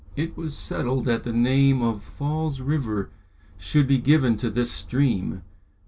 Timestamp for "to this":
4.37-4.71